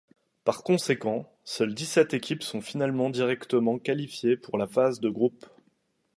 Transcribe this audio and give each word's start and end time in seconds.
Par 0.45 0.63
conséquent, 0.63 1.31
seules 1.43 1.75
dix-sept 1.75 2.15
équipes 2.15 2.41
sont 2.41 2.59
finalement 2.59 3.11
directement 3.11 3.77
qualifiées 3.77 4.35
pour 4.35 4.57
la 4.57 4.65
phase 4.65 4.99
de 4.99 5.09
groupe. 5.11 5.45